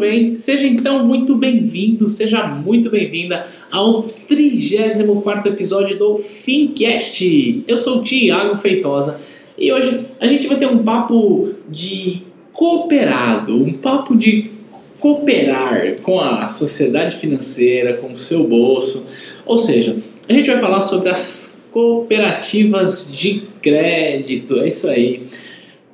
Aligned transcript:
bem? 0.00 0.38
Seja 0.38 0.66
então 0.66 1.04
muito 1.04 1.36
bem-vindo, 1.36 2.08
seja 2.08 2.46
muito 2.46 2.88
bem-vinda 2.88 3.46
ao 3.70 4.02
34 4.02 5.52
episódio 5.52 5.98
do 5.98 6.16
Fincast. 6.16 7.62
Eu 7.68 7.76
sou 7.76 7.98
o 7.98 8.02
Tiago 8.02 8.56
Feitosa 8.56 9.20
e 9.58 9.70
hoje 9.70 10.06
a 10.18 10.26
gente 10.26 10.46
vai 10.48 10.58
ter 10.58 10.68
um 10.68 10.82
papo 10.82 11.50
de 11.68 12.22
cooperado, 12.54 13.54
um 13.54 13.74
papo 13.74 14.16
de 14.16 14.50
cooperar 14.98 16.00
com 16.00 16.18
a 16.18 16.48
sociedade 16.48 17.16
financeira, 17.16 17.98
com 17.98 18.12
o 18.12 18.16
seu 18.16 18.44
bolso. 18.44 19.04
Ou 19.44 19.58
seja, 19.58 19.98
a 20.26 20.32
gente 20.32 20.50
vai 20.50 20.58
falar 20.58 20.80
sobre 20.80 21.10
as 21.10 21.60
cooperativas 21.70 23.12
de 23.12 23.42
crédito. 23.60 24.60
É 24.60 24.66
isso 24.66 24.88
aí. 24.88 25.24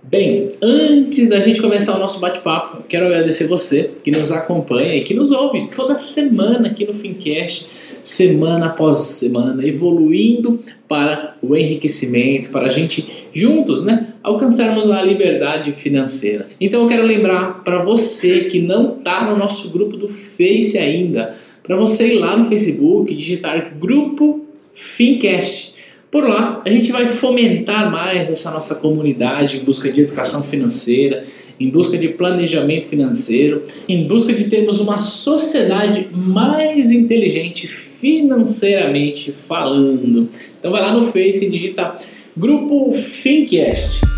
Bem, 0.08 0.50
antes 0.62 1.28
da 1.28 1.40
gente 1.40 1.60
começar 1.60 1.96
o 1.96 1.98
nosso 1.98 2.20
bate-papo, 2.20 2.84
quero 2.88 3.06
agradecer 3.06 3.48
você 3.48 3.90
que 4.04 4.12
nos 4.12 4.30
acompanha 4.30 4.94
e 4.94 5.02
que 5.02 5.12
nos 5.12 5.32
ouve 5.32 5.68
toda 5.74 5.98
semana 5.98 6.68
aqui 6.68 6.86
no 6.86 6.94
Fincast, 6.94 7.68
semana 8.04 8.66
após 8.66 8.98
semana, 8.98 9.66
evoluindo 9.66 10.60
para 10.86 11.36
o 11.42 11.56
enriquecimento, 11.56 12.50
para 12.50 12.66
a 12.66 12.68
gente 12.68 13.26
juntos, 13.32 13.84
né, 13.84 14.14
alcançarmos 14.22 14.88
a 14.92 15.02
liberdade 15.02 15.72
financeira. 15.72 16.46
Então 16.60 16.82
eu 16.82 16.88
quero 16.88 17.04
lembrar 17.04 17.64
para 17.64 17.82
você 17.82 18.42
que 18.44 18.60
não 18.60 18.98
está 18.98 19.28
no 19.28 19.36
nosso 19.36 19.70
grupo 19.70 19.96
do 19.96 20.08
Face 20.08 20.78
ainda, 20.78 21.34
para 21.64 21.74
você 21.74 22.14
ir 22.14 22.18
lá 22.20 22.36
no 22.36 22.44
Facebook, 22.44 23.12
digitar 23.12 23.76
grupo 23.76 24.46
Fincast 24.72 25.74
por 26.16 26.26
lá, 26.26 26.62
a 26.64 26.70
gente 26.70 26.90
vai 26.90 27.06
fomentar 27.06 27.92
mais 27.92 28.26
essa 28.30 28.50
nossa 28.50 28.74
comunidade 28.74 29.58
em 29.58 29.60
busca 29.60 29.92
de 29.92 30.00
educação 30.00 30.42
financeira, 30.42 31.24
em 31.60 31.68
busca 31.68 31.98
de 31.98 32.08
planejamento 32.08 32.88
financeiro, 32.88 33.64
em 33.86 34.08
busca 34.08 34.32
de 34.32 34.44
termos 34.44 34.80
uma 34.80 34.96
sociedade 34.96 36.08
mais 36.10 36.90
inteligente 36.90 37.66
financeiramente 37.66 39.30
falando. 39.30 40.30
Então 40.58 40.72
vai 40.72 40.80
lá 40.80 40.94
no 40.94 41.12
Face 41.12 41.44
e 41.44 41.50
digita 41.50 41.98
Grupo 42.34 42.92
Fincast. 42.92 44.15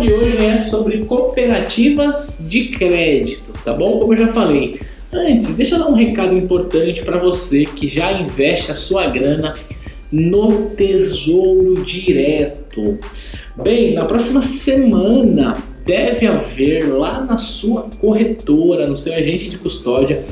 De 0.00 0.12
hoje 0.14 0.36
é 0.38 0.56
sobre 0.56 1.04
cooperativas 1.04 2.40
de 2.40 2.68
crédito, 2.68 3.52
tá 3.62 3.74
bom? 3.74 4.00
Como 4.00 4.14
eu 4.14 4.18
já 4.18 4.28
falei. 4.28 4.80
Antes, 5.12 5.54
deixa 5.56 5.74
eu 5.74 5.78
dar 5.78 5.88
um 5.88 5.94
recado 5.94 6.34
importante 6.34 7.02
para 7.02 7.18
você 7.18 7.64
que 7.64 7.86
já 7.86 8.10
investe 8.12 8.70
a 8.70 8.74
sua 8.74 9.10
grana 9.10 9.52
no 10.10 10.70
Tesouro 10.70 11.84
Direto. 11.84 12.98
Bem, 13.62 13.92
na 13.92 14.06
próxima 14.06 14.40
semana 14.40 15.54
deve 15.84 16.26
haver 16.26 16.88
lá 16.88 17.22
na 17.22 17.36
sua 17.36 17.90
corretora, 18.00 18.86
no 18.86 18.96
seu 18.96 19.12
agente 19.12 19.50
de 19.50 19.58
custódia, 19.58 20.24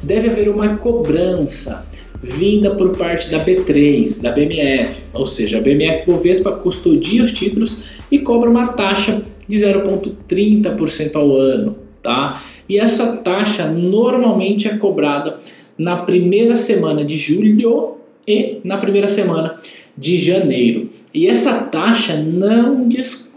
deve 0.00 0.30
haver 0.30 0.48
uma 0.48 0.76
cobrança 0.76 1.82
vinda 2.22 2.74
por 2.74 2.96
parte 2.96 3.30
da 3.30 3.44
B3, 3.44 4.20
da 4.20 4.30
BMF, 4.30 5.04
ou 5.12 5.26
seja, 5.26 5.58
a 5.58 5.60
BMF 5.60 6.06
Bovespa 6.06 6.52
custodia 6.52 7.22
os 7.22 7.32
títulos 7.32 7.82
e 8.10 8.18
cobra 8.18 8.50
uma 8.50 8.68
taxa 8.68 9.22
de 9.46 9.56
0,30% 9.56 11.16
ao 11.16 11.36
ano, 11.36 11.76
tá? 12.02 12.42
E 12.68 12.78
essa 12.78 13.16
taxa 13.16 13.66
normalmente 13.66 14.68
é 14.68 14.76
cobrada 14.76 15.38
na 15.76 15.96
primeira 15.98 16.56
semana 16.56 17.04
de 17.04 17.16
julho 17.16 17.96
e 18.26 18.58
na 18.64 18.78
primeira 18.78 19.08
semana 19.08 19.58
de 19.96 20.16
janeiro. 20.16 20.90
E 21.14 21.26
essa 21.26 21.54
taxa 21.62 22.16
não 22.16 22.86
desconta 22.88 23.27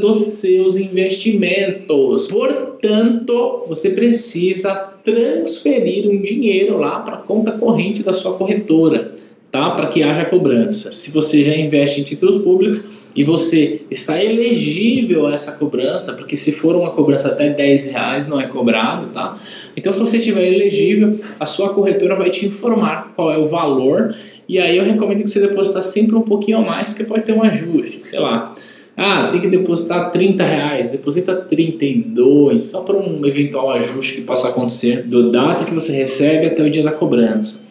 dos 0.00 0.16
seus 0.34 0.76
investimentos. 0.76 2.26
Portanto, 2.26 3.64
você 3.66 3.90
precisa 3.90 4.74
transferir 5.02 6.08
um 6.08 6.20
dinheiro 6.20 6.78
lá 6.78 7.00
para 7.00 7.14
a 7.14 7.20
conta 7.20 7.52
corrente 7.52 8.02
da 8.02 8.12
sua 8.12 8.34
corretora, 8.34 9.14
tá? 9.50 9.70
Para 9.70 9.88
que 9.88 10.02
haja 10.02 10.26
cobrança. 10.26 10.92
Se 10.92 11.10
você 11.10 11.42
já 11.42 11.56
investe 11.56 12.00
em 12.00 12.04
títulos 12.04 12.38
públicos, 12.38 12.86
e 13.14 13.24
você 13.24 13.82
está 13.90 14.22
elegível 14.22 15.26
a 15.26 15.34
essa 15.34 15.52
cobrança, 15.52 16.12
porque 16.12 16.36
se 16.36 16.52
for 16.52 16.76
uma 16.76 16.90
cobrança 16.90 17.28
até 17.28 17.50
10 17.50 17.86
reais 17.86 18.28
não 18.28 18.40
é 18.40 18.46
cobrado, 18.46 19.08
tá? 19.08 19.36
Então 19.76 19.92
se 19.92 19.98
você 19.98 20.18
estiver 20.18 20.46
elegível, 20.46 21.18
a 21.38 21.46
sua 21.46 21.70
corretora 21.74 22.14
vai 22.14 22.30
te 22.30 22.46
informar 22.46 23.12
qual 23.16 23.32
é 23.32 23.38
o 23.38 23.46
valor 23.46 24.14
e 24.48 24.58
aí 24.58 24.76
eu 24.76 24.84
recomendo 24.84 25.24
que 25.24 25.30
você 25.30 25.40
depositar 25.40 25.82
sempre 25.82 26.14
um 26.14 26.22
pouquinho 26.22 26.58
a 26.58 26.60
mais, 26.60 26.88
porque 26.88 27.04
pode 27.04 27.22
ter 27.22 27.32
um 27.32 27.42
ajuste, 27.42 28.02
sei 28.04 28.18
lá. 28.18 28.54
Ah, 29.02 29.28
tem 29.28 29.40
que 29.40 29.48
depositar 29.48 30.12
30 30.12 30.44
reais, 30.44 30.90
deposita 30.90 31.34
32, 31.34 32.66
só 32.66 32.82
para 32.82 32.98
um 32.98 33.24
eventual 33.24 33.70
ajuste 33.70 34.16
que 34.16 34.20
possa 34.20 34.48
acontecer 34.48 35.04
do 35.04 35.32
data 35.32 35.64
que 35.64 35.72
você 35.72 35.90
recebe 35.90 36.44
até 36.44 36.62
o 36.62 36.68
dia 36.68 36.82
da 36.82 36.92
cobrança. 36.92 37.62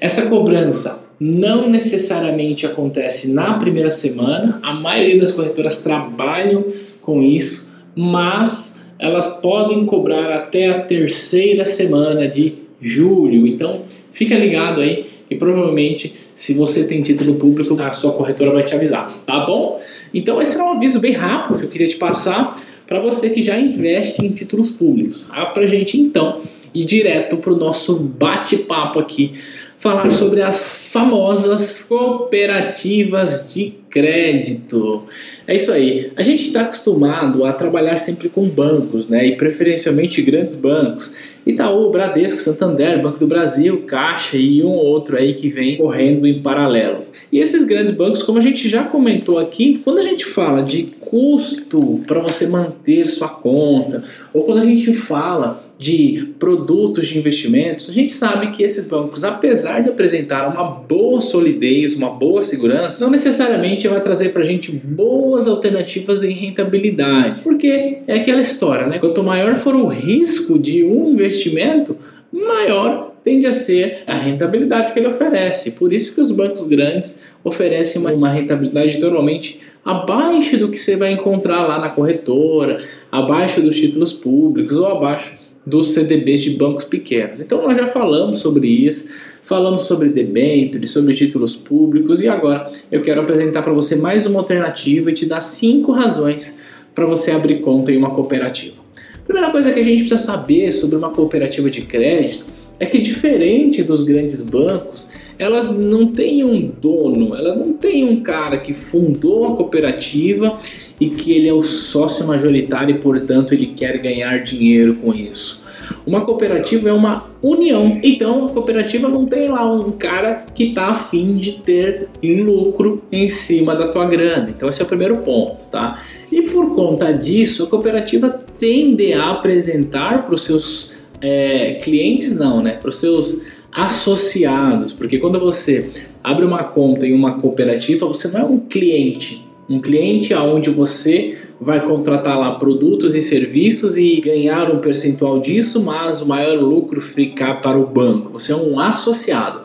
Essa 0.00 0.22
cobrança 0.30 0.98
não 1.20 1.68
necessariamente 1.68 2.64
acontece 2.64 3.30
na 3.30 3.58
primeira 3.58 3.90
semana, 3.90 4.60
a 4.62 4.72
maioria 4.72 5.20
das 5.20 5.30
corretoras 5.30 5.76
trabalham 5.76 6.64
com 7.02 7.22
isso, 7.22 7.68
mas 7.94 8.80
elas 8.98 9.26
podem 9.42 9.84
cobrar 9.84 10.32
até 10.36 10.70
a 10.70 10.80
terceira 10.80 11.66
semana 11.66 12.26
de 12.26 12.54
julho. 12.80 13.46
Então, 13.46 13.82
fica 14.10 14.34
ligado 14.38 14.80
aí 14.80 15.04
e 15.30 15.34
provavelmente, 15.34 16.14
se 16.34 16.54
você 16.54 16.84
tem 16.84 17.02
título 17.02 17.34
público, 17.34 17.78
a 17.80 17.92
sua 17.92 18.12
corretora 18.12 18.52
vai 18.52 18.62
te 18.62 18.74
avisar, 18.74 19.12
tá 19.26 19.40
bom? 19.40 19.78
Então, 20.12 20.40
esse 20.40 20.58
é 20.58 20.62
um 20.62 20.70
aviso 20.70 21.00
bem 21.00 21.12
rápido 21.12 21.58
que 21.58 21.64
eu 21.64 21.70
queria 21.70 21.86
te 21.86 21.96
passar 21.96 22.54
para 22.86 22.98
você 23.00 23.30
que 23.30 23.42
já 23.42 23.58
investe 23.58 24.24
em 24.24 24.30
títulos 24.30 24.70
públicos. 24.70 25.26
Ah, 25.30 25.46
para 25.46 25.66
gente 25.66 26.00
então 26.00 26.42
ir 26.74 26.84
direto 26.84 27.36
para 27.36 27.52
o 27.52 27.56
nosso 27.56 27.96
bate-papo 27.96 28.98
aqui 28.98 29.34
falar 29.78 30.10
sobre 30.10 30.42
as 30.42 30.62
famosas 30.62 31.84
cooperativas 31.84 33.52
de 33.52 33.74
crédito. 33.88 35.04
É 35.46 35.54
isso 35.54 35.72
aí. 35.72 36.12
A 36.16 36.22
gente 36.22 36.42
está 36.42 36.62
acostumado 36.62 37.44
a 37.44 37.52
trabalhar 37.52 37.96
sempre 37.96 38.28
com 38.28 38.48
bancos, 38.48 39.08
né? 39.08 39.26
E 39.26 39.36
preferencialmente 39.36 40.20
grandes 40.20 40.54
bancos. 40.56 41.12
Itaú, 41.46 41.90
Bradesco, 41.90 42.40
Santander, 42.40 43.00
Banco 43.00 43.20
do 43.20 43.26
Brasil, 43.26 43.84
Caixa 43.86 44.36
e 44.36 44.62
um 44.62 44.72
outro 44.72 45.16
aí 45.16 45.32
que 45.34 45.48
vem 45.48 45.76
correndo 45.76 46.26
em 46.26 46.42
paralelo. 46.42 47.04
E 47.32 47.38
esses 47.38 47.64
grandes 47.64 47.92
bancos, 47.92 48.22
como 48.22 48.38
a 48.38 48.42
gente 48.42 48.68
já 48.68 48.84
comentou 48.84 49.38
aqui, 49.38 49.80
quando 49.84 49.98
a 49.98 50.02
gente 50.02 50.24
fala 50.24 50.62
de 50.62 50.82
custo 51.00 52.00
para 52.06 52.20
você 52.20 52.46
manter 52.46 53.06
sua 53.06 53.28
conta, 53.28 54.04
ou 54.34 54.42
quando 54.42 54.60
a 54.60 54.66
gente 54.66 54.92
fala 54.92 55.67
de 55.78 56.34
produtos 56.40 57.06
de 57.06 57.18
investimentos, 57.18 57.88
a 57.88 57.92
gente 57.92 58.10
sabe 58.10 58.48
que 58.50 58.64
esses 58.64 58.84
bancos, 58.84 59.22
apesar 59.22 59.80
de 59.80 59.88
apresentar 59.88 60.48
uma 60.48 60.64
boa 60.64 61.20
solidez, 61.20 61.94
uma 61.94 62.10
boa 62.10 62.42
segurança, 62.42 63.04
não 63.04 63.12
necessariamente 63.12 63.86
vai 63.86 64.00
trazer 64.00 64.30
para 64.30 64.42
a 64.42 64.44
gente 64.44 64.72
boas 64.72 65.46
alternativas 65.46 66.24
em 66.24 66.32
rentabilidade. 66.32 67.42
Porque 67.42 67.98
é 68.08 68.14
aquela 68.14 68.42
história, 68.42 68.88
né? 68.88 68.98
Quanto 68.98 69.22
maior 69.22 69.56
for 69.58 69.76
o 69.76 69.86
risco 69.86 70.58
de 70.58 70.82
um 70.82 71.12
investimento, 71.12 71.96
maior 72.32 73.14
tende 73.22 73.46
a 73.46 73.52
ser 73.52 74.02
a 74.06 74.16
rentabilidade 74.16 74.92
que 74.92 74.98
ele 74.98 75.08
oferece. 75.08 75.72
Por 75.72 75.92
isso 75.92 76.12
que 76.12 76.20
os 76.20 76.32
bancos 76.32 76.66
grandes 76.66 77.24
oferecem 77.44 78.00
uma, 78.00 78.10
uma 78.12 78.30
rentabilidade 78.30 78.98
normalmente 78.98 79.60
abaixo 79.84 80.56
do 80.58 80.68
que 80.68 80.76
você 80.76 80.96
vai 80.96 81.12
encontrar 81.12 81.66
lá 81.66 81.78
na 81.78 81.88
corretora, 81.90 82.78
abaixo 83.12 83.60
dos 83.60 83.76
títulos 83.76 84.12
públicos 84.12 84.76
ou 84.76 84.86
abaixo 84.86 85.37
dos 85.68 85.90
CDBs 85.90 86.40
de 86.40 86.50
bancos 86.50 86.84
pequenos. 86.84 87.40
Então 87.40 87.62
nós 87.62 87.76
já 87.76 87.88
falamos 87.88 88.38
sobre 88.40 88.66
isso, 88.66 89.08
falamos 89.44 89.82
sobre 89.82 90.08
debêntures, 90.08 90.90
sobre 90.90 91.14
títulos 91.14 91.54
públicos 91.54 92.20
e 92.20 92.28
agora 92.28 92.70
eu 92.90 93.02
quero 93.02 93.20
apresentar 93.20 93.62
para 93.62 93.72
você 93.72 93.96
mais 93.96 94.26
uma 94.26 94.40
alternativa 94.40 95.10
e 95.10 95.14
te 95.14 95.26
dar 95.26 95.40
cinco 95.40 95.92
razões 95.92 96.58
para 96.94 97.06
você 97.06 97.30
abrir 97.30 97.60
conta 97.60 97.92
em 97.92 97.96
uma 97.96 98.10
cooperativa. 98.10 98.76
primeira 99.24 99.50
coisa 99.50 99.72
que 99.72 99.80
a 99.80 99.84
gente 99.84 100.00
precisa 100.00 100.18
saber 100.18 100.72
sobre 100.72 100.96
uma 100.96 101.10
cooperativa 101.10 101.70
de 101.70 101.82
crédito 101.82 102.44
é 102.80 102.86
que 102.86 102.98
diferente 102.98 103.82
dos 103.82 104.02
grandes 104.02 104.42
bancos, 104.42 105.10
elas 105.38 105.76
não 105.76 106.12
têm 106.12 106.44
um 106.44 106.70
dono, 106.80 107.34
ela 107.34 107.54
não 107.54 107.72
tem 107.72 108.04
um 108.04 108.20
cara 108.20 108.58
que 108.58 108.72
fundou 108.72 109.46
a 109.46 109.56
cooperativa 109.56 110.58
e 111.00 111.10
que 111.10 111.32
ele 111.32 111.48
é 111.48 111.52
o 111.52 111.62
sócio 111.62 112.26
majoritário 112.26 112.94
e, 112.96 112.98
portanto, 112.98 113.52
ele 113.52 113.66
quer 113.66 113.98
ganhar 113.98 114.42
dinheiro 114.42 114.96
com 114.96 115.12
isso. 115.12 115.62
Uma 116.06 116.22
cooperativa 116.22 116.88
é 116.88 116.92
uma 116.92 117.30
união, 117.42 118.00
então 118.02 118.46
a 118.46 118.48
cooperativa 118.50 119.08
não 119.08 119.26
tem 119.26 119.48
lá 119.48 119.70
um 119.70 119.92
cara 119.92 120.44
que 120.54 120.64
está 120.64 120.88
afim 120.88 121.36
de 121.36 121.52
ter 121.52 122.08
lucro 122.22 123.02
em 123.10 123.28
cima 123.28 123.74
da 123.74 123.88
tua 123.88 124.04
grana. 124.06 124.50
Então 124.50 124.68
esse 124.68 124.82
é 124.82 124.84
o 124.84 124.88
primeiro 124.88 125.18
ponto, 125.18 125.66
tá? 125.68 126.02
E 126.30 126.42
por 126.42 126.74
conta 126.74 127.12
disso, 127.12 127.64
a 127.64 127.66
cooperativa 127.68 128.28
tende 128.58 129.12
a 129.12 129.30
apresentar 129.30 130.24
para 130.24 130.34
os 130.34 130.42
seus 130.42 130.97
é, 131.20 131.74
clientes, 131.74 132.34
não, 132.34 132.62
né? 132.62 132.72
Para 132.72 132.88
os 132.88 132.96
seus 132.96 133.40
associados, 133.72 134.92
porque 134.92 135.18
quando 135.18 135.38
você 135.38 135.90
abre 136.22 136.44
uma 136.44 136.64
conta 136.64 137.06
em 137.06 137.12
uma 137.12 137.38
cooperativa, 137.38 138.06
você 138.06 138.28
não 138.28 138.40
é 138.40 138.44
um 138.44 138.58
cliente. 138.60 139.46
Um 139.68 139.80
cliente 139.80 140.32
aonde 140.32 140.70
você 140.70 141.36
vai 141.60 141.84
contratar 141.84 142.38
lá 142.38 142.54
produtos 142.54 143.14
e 143.14 143.20
serviços 143.20 143.98
e 143.98 144.20
ganhar 144.20 144.72
um 144.72 144.78
percentual 144.78 145.40
disso, 145.40 145.82
mas 145.84 146.22
o 146.22 146.26
maior 146.26 146.58
lucro 146.58 147.00
ficar 147.00 147.60
para 147.60 147.78
o 147.78 147.86
banco. 147.86 148.32
Você 148.32 148.52
é 148.52 148.56
um 148.56 148.80
associado. 148.80 149.62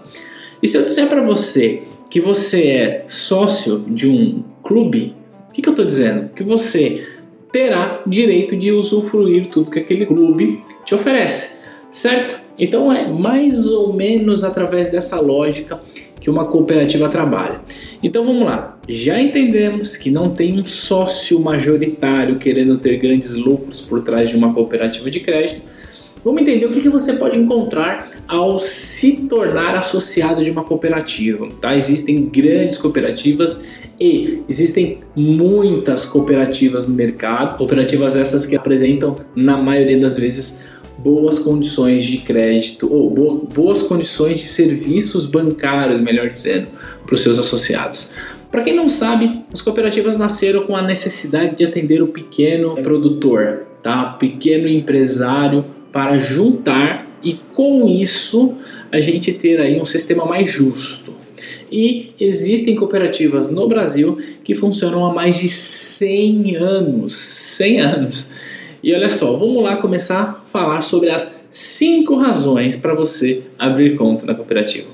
E 0.61 0.67
se 0.67 0.77
eu 0.77 0.83
disser 0.83 1.07
para 1.07 1.23
você 1.23 1.83
que 2.09 2.19
você 2.19 2.67
é 2.67 3.05
sócio 3.07 3.79
de 3.87 4.07
um 4.07 4.43
clube, 4.61 5.15
o 5.49 5.53
que, 5.53 5.61
que 5.61 5.69
eu 5.69 5.73
estou 5.73 5.85
dizendo? 5.85 6.29
Que 6.35 6.43
você 6.43 7.03
terá 7.53 8.01
direito 8.05 8.57
de 8.57 8.71
usufruir 8.71 9.47
tudo 9.47 9.69
que 9.69 9.79
aquele 9.79 10.07
clube 10.07 10.63
te 10.83 10.95
oferece, 10.95 11.53
certo? 11.91 12.41
Então 12.57 12.91
é 12.91 13.07
mais 13.07 13.69
ou 13.69 13.93
menos 13.93 14.43
através 14.43 14.89
dessa 14.89 15.19
lógica 15.19 15.79
que 16.19 16.29
uma 16.29 16.45
cooperativa 16.45 17.07
trabalha. 17.09 17.61
Então 18.01 18.25
vamos 18.25 18.43
lá, 18.43 18.79
já 18.89 19.21
entendemos 19.21 19.95
que 19.95 20.09
não 20.09 20.31
tem 20.31 20.59
um 20.59 20.65
sócio 20.65 21.39
majoritário 21.39 22.37
querendo 22.37 22.77
ter 22.79 22.97
grandes 22.97 23.35
lucros 23.35 23.79
por 23.79 24.01
trás 24.01 24.29
de 24.29 24.35
uma 24.35 24.51
cooperativa 24.51 25.09
de 25.11 25.19
crédito. 25.19 25.61
Vamos 26.23 26.41
entender 26.41 26.65
o 26.65 26.71
que 26.71 26.87
você 26.87 27.13
pode 27.13 27.37
encontrar 27.37 28.11
ao 28.27 28.59
se 28.59 29.11
tornar 29.27 29.75
associado 29.75 30.43
de 30.43 30.49
uma 30.49 30.63
cooperativa. 30.63 31.47
Tá? 31.59 31.75
Existem 31.75 32.25
grandes 32.25 32.77
cooperativas 32.77 33.63
e 33.99 34.41
existem 34.47 34.99
muitas 35.15 36.05
cooperativas 36.05 36.87
no 36.87 36.95
mercado, 36.95 37.57
cooperativas 37.57 38.15
essas 38.15 38.45
que 38.45 38.55
apresentam, 38.55 39.17
na 39.35 39.57
maioria 39.57 39.99
das 39.99 40.15
vezes, 40.15 40.63
boas 40.97 41.37
condições 41.37 42.05
de 42.05 42.19
crédito 42.19 42.91
ou 42.91 43.09
boas 43.53 43.81
condições 43.81 44.39
de 44.39 44.47
serviços 44.47 45.25
bancários, 45.25 45.99
melhor 45.99 46.29
dizendo, 46.29 46.67
para 47.05 47.15
os 47.15 47.21
seus 47.21 47.37
associados. 47.37 48.11
Para 48.49 48.61
quem 48.61 48.75
não 48.75 48.87
sabe, 48.87 49.43
as 49.51 49.61
cooperativas 49.61 50.15
nasceram 50.15 50.63
com 50.63 50.75
a 50.75 50.81
necessidade 50.81 51.57
de 51.57 51.65
atender 51.65 52.01
o 52.01 52.07
pequeno 52.07 52.75
produtor, 52.81 53.65
tá? 53.81 54.05
pequeno 54.05 54.69
empresário, 54.69 55.65
para 55.93 56.19
juntar 56.19 57.07
e 57.23 57.39
com 57.53 57.87
isso 57.87 58.55
a 58.91 58.99
gente 58.99 59.31
ter 59.31 59.61
aí 59.61 59.79
um 59.79 59.85
sistema 59.85 60.25
mais 60.25 60.49
justo. 60.49 61.13
E 61.71 62.11
existem 62.19 62.75
cooperativas 62.75 63.49
no 63.49 63.67
Brasil 63.67 64.17
que 64.43 64.53
funcionam 64.53 65.05
há 65.05 65.13
mais 65.13 65.37
de 65.37 65.47
100 65.47 66.55
anos. 66.57 67.15
100 67.15 67.79
anos. 67.79 68.29
E 68.83 68.93
olha 68.93 69.07
só, 69.07 69.35
vamos 69.37 69.63
lá 69.63 69.77
começar 69.77 70.43
a 70.43 70.49
falar 70.49 70.81
sobre 70.81 71.09
as 71.09 71.39
cinco 71.49 72.15
razões 72.15 72.75
para 72.75 72.93
você 72.93 73.43
abrir 73.57 73.95
conta 73.95 74.25
na 74.25 74.35
cooperativa. 74.35 74.87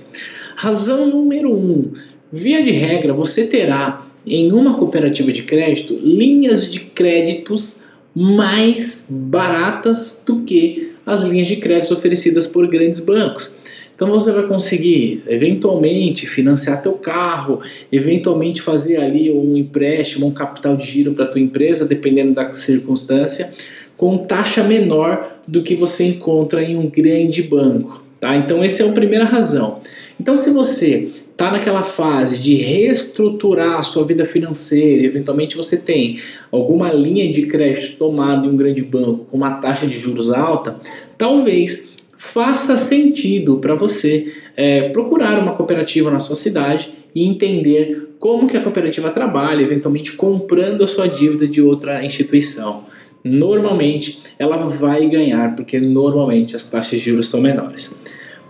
Razão 0.55 1.07
número 1.07 1.51
um: 1.51 1.93
via 2.31 2.61
de 2.61 2.71
regra, 2.71 3.13
você 3.13 3.47
terá 3.47 4.05
em 4.27 4.51
uma 4.51 4.75
cooperativa 4.75 5.31
de 5.31 5.43
crédito 5.43 5.97
linhas 6.03 6.69
de 6.71 6.81
créditos 6.81 7.81
mais 8.13 9.07
baratas 9.09 10.23
do 10.25 10.41
que 10.41 10.88
as 11.05 11.23
linhas 11.23 11.47
de 11.47 11.57
crédito 11.57 11.93
oferecidas 11.93 12.47
por 12.47 12.67
grandes 12.67 12.99
bancos. 12.99 13.55
Então 13.95 14.09
você 14.09 14.31
vai 14.31 14.43
conseguir 14.47 15.23
eventualmente 15.27 16.25
financiar 16.25 16.81
teu 16.81 16.93
carro, 16.93 17.59
eventualmente 17.91 18.61
fazer 18.61 18.95
ali 18.95 19.29
um 19.29 19.57
empréstimo, 19.57 20.25
um 20.25 20.31
capital 20.31 20.77
de 20.77 20.85
giro 20.85 21.13
para 21.13 21.25
tua 21.25 21.41
empresa, 21.41 21.85
dependendo 21.85 22.33
da 22.33 22.53
circunstância, 22.53 23.53
com 23.97 24.19
taxa 24.19 24.63
menor 24.63 25.41
do 25.45 25.61
que 25.61 25.75
você 25.75 26.05
encontra 26.05 26.63
em 26.63 26.77
um 26.77 26.89
grande 26.89 27.43
banco. 27.43 28.08
Tá? 28.19 28.35
Então 28.35 28.61
essa 28.61 28.83
é 28.83 28.89
a 28.89 28.91
primeira 28.91 29.25
razão. 29.25 29.79
Então 30.19 30.35
se 30.35 30.49
você 30.51 31.09
está 31.31 31.51
naquela 31.51 31.83
fase 31.83 32.37
de 32.37 32.55
reestruturar 32.55 33.79
a 33.79 33.83
sua 33.83 34.03
vida 34.03 34.25
financeira, 34.25 35.03
eventualmente 35.03 35.55
você 35.55 35.77
tem 35.77 36.17
alguma 36.51 36.91
linha 36.91 37.31
de 37.31 37.43
crédito 37.43 37.95
tomada 37.95 38.45
em 38.45 38.49
um 38.49 38.57
grande 38.57 38.83
banco 38.83 39.25
com 39.31 39.37
uma 39.37 39.55
taxa 39.55 39.87
de 39.87 39.97
juros 39.97 40.31
alta, 40.31 40.75
talvez 41.17 41.87
faça 42.17 42.77
sentido 42.77 43.59
para 43.59 43.73
você 43.73 44.25
é, 44.57 44.89
procurar 44.89 45.39
uma 45.39 45.53
cooperativa 45.53 46.11
na 46.11 46.19
sua 46.19 46.35
cidade 46.35 46.91
e 47.15 47.23
entender 47.23 48.09
como 48.19 48.47
que 48.47 48.57
a 48.57 48.61
cooperativa 48.61 49.09
trabalha, 49.09 49.61
eventualmente 49.61 50.11
comprando 50.11 50.83
a 50.83 50.87
sua 50.87 51.07
dívida 51.07 51.47
de 51.47 51.61
outra 51.61 52.03
instituição. 52.03 52.83
Normalmente 53.23 54.19
ela 54.37 54.67
vai 54.67 55.07
ganhar, 55.09 55.55
porque 55.55 55.79
normalmente 55.79 56.55
as 56.55 56.63
taxas 56.63 56.99
de 56.99 57.09
juros 57.09 57.27
são 57.27 57.41
menores. 57.41 57.93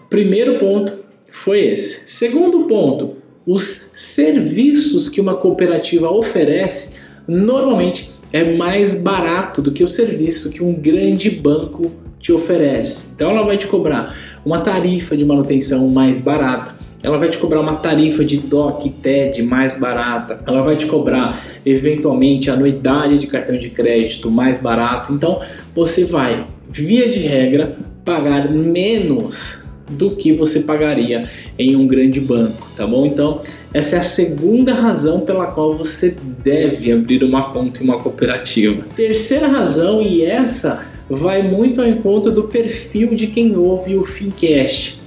Primeiro 0.10 0.58
ponto 0.58 1.00
foi 1.32 1.60
esse. 1.60 2.02
Segundo 2.06 2.66
ponto, 2.66 3.16
os 3.46 3.90
serviços 3.94 5.10
que 5.10 5.20
uma 5.20 5.36
cooperativa 5.36 6.10
oferece 6.10 6.96
normalmente 7.28 8.12
é 8.32 8.56
mais 8.56 8.94
barato 8.96 9.62
do 9.62 9.72
que 9.72 9.84
o 9.84 9.88
serviço 9.88 10.52
que 10.52 10.64
um 10.64 10.74
grande 10.74 11.30
banco 11.30 11.92
te 12.20 12.32
oferece. 12.32 13.08
Então 13.16 13.32
ela 13.32 13.44
vai 13.44 13.58
te 13.58 13.68
cobrar 13.68 14.40
uma 14.46 14.62
tarifa 14.62 15.16
de 15.16 15.26
manutenção 15.26 15.88
mais 15.88 16.22
barata, 16.22 16.76
ela 17.02 17.18
vai 17.18 17.30
te 17.30 17.38
cobrar 17.38 17.62
uma 17.62 17.76
tarifa 17.76 18.24
de 18.26 18.38
DOC 18.38 18.90
TED 19.02 19.42
mais 19.42 19.80
barata, 19.80 20.42
ela 20.46 20.62
vai 20.62 20.76
te 20.76 20.86
cobrar 20.86 21.42
eventualmente 21.66 22.52
anuidade 22.52 23.18
de 23.18 23.28
cartão 23.28 23.58
de 23.58 23.70
crédito 23.70 24.30
mais 24.30 24.60
barato. 24.60 25.14
Então 25.14 25.40
você 25.74 26.04
vai, 26.04 26.46
via 26.70 27.10
de 27.10 27.20
regra, 27.20 27.78
pagar 28.04 28.52
menos 28.52 29.60
do 29.90 30.12
que 30.12 30.32
você 30.34 30.60
pagaria 30.60 31.28
em 31.58 31.76
um 31.76 31.88
grande 31.88 32.20
banco, 32.20 32.68
tá 32.76 32.86
bom? 32.86 33.06
Então, 33.06 33.42
essa 33.74 33.96
é 33.96 34.00
a 34.00 34.04
segunda 34.04 34.74
razão 34.74 35.22
pela 35.22 35.48
qual 35.48 35.76
você 35.76 36.16
deve 36.44 36.92
abrir 36.92 37.24
uma 37.24 37.52
conta 37.52 37.82
em 37.82 37.86
uma 37.86 37.98
cooperativa. 37.98 38.84
Terceira 38.96 39.48
razão, 39.48 40.02
e 40.02 40.24
essa 40.24 40.86
vai 41.10 41.42
muito 41.42 41.82
ao 41.82 41.88
encontro 41.88 42.32
do 42.32 42.44
perfil 42.44 43.16
de 43.16 43.28
quem 43.28 43.56
ouve 43.58 43.96
o 43.96 44.06
Fincast. 44.06 44.99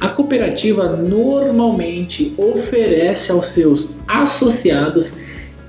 A 0.00 0.08
cooperativa 0.08 0.96
normalmente 0.96 2.32
oferece 2.38 3.30
aos 3.30 3.48
seus 3.48 3.92
associados 4.08 5.12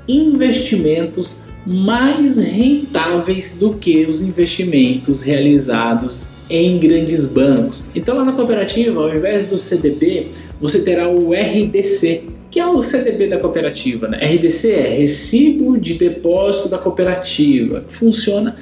investimentos 0.08 1.42
mais 1.66 2.38
rentáveis 2.38 3.52
do 3.52 3.74
que 3.74 4.06
os 4.06 4.22
investimentos 4.22 5.22
realizados 5.22 6.30
em 6.50 6.80
grandes 6.80 7.26
bancos. 7.26 7.84
Então 7.94 8.16
lá 8.16 8.24
na 8.24 8.32
cooperativa, 8.32 9.02
ao 9.02 9.14
invés 9.14 9.48
do 9.48 9.58
CDB, 9.58 10.28
você 10.60 10.82
terá 10.82 11.10
o 11.10 11.34
RDC, 11.34 12.24
que 12.50 12.60
é 12.60 12.66
o 12.66 12.82
CDB 12.82 13.28
da 13.28 13.38
cooperativa. 13.38 14.08
Né? 14.08 14.18
RDC 14.18 14.72
é 14.72 14.88
Recibo 14.98 15.78
de 15.78 15.94
Depósito 15.96 16.70
da 16.70 16.78
Cooperativa. 16.78 17.86
Funciona 17.90 18.56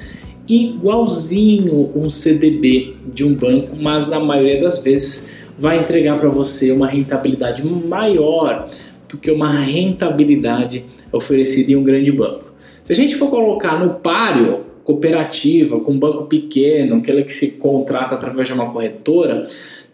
igualzinho 0.46 1.90
um 1.94 2.10
CDB 2.10 2.96
de 3.12 3.24
um 3.24 3.34
banco, 3.34 3.76
mas 3.80 4.06
na 4.08 4.18
maioria 4.18 4.60
das 4.60 4.78
vezes 4.78 5.39
vai 5.60 5.78
entregar 5.78 6.16
para 6.16 6.30
você 6.30 6.72
uma 6.72 6.86
rentabilidade 6.86 7.62
maior 7.62 8.70
do 9.06 9.18
que 9.18 9.30
uma 9.30 9.50
rentabilidade 9.50 10.86
oferecida 11.12 11.72
em 11.72 11.76
um 11.76 11.84
grande 11.84 12.10
banco. 12.10 12.46
Se 12.82 12.92
a 12.92 12.96
gente 12.96 13.14
for 13.14 13.28
colocar 13.28 13.78
no 13.78 13.96
páreo 13.96 14.64
cooperativa, 14.84 15.78
com 15.78 15.92
um 15.92 15.98
banco 15.98 16.24
pequeno, 16.24 16.96
aquela 16.96 17.20
que 17.22 17.32
se 17.32 17.48
contrata 17.48 18.14
através 18.14 18.48
de 18.48 18.54
uma 18.54 18.72
corretora, 18.72 19.46